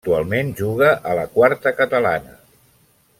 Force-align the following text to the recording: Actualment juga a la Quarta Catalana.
Actualment 0.03 0.47
juga 0.61 0.87
a 1.11 1.19
la 1.19 1.27
Quarta 1.37 1.75
Catalana. 1.83 2.37